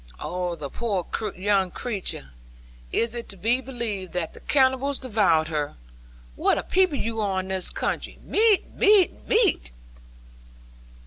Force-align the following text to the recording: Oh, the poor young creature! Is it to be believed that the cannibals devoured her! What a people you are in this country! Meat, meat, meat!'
Oh, 0.19 0.55
the 0.55 0.71
poor 0.71 1.05
young 1.37 1.69
creature! 1.69 2.31
Is 2.91 3.13
it 3.13 3.29
to 3.29 3.37
be 3.37 3.61
believed 3.61 4.13
that 4.13 4.33
the 4.33 4.39
cannibals 4.39 4.97
devoured 4.97 5.49
her! 5.49 5.75
What 6.35 6.57
a 6.57 6.63
people 6.63 6.97
you 6.97 7.21
are 7.21 7.39
in 7.39 7.49
this 7.49 7.69
country! 7.69 8.17
Meat, 8.23 8.67
meat, 8.73 9.13
meat!' 9.27 9.69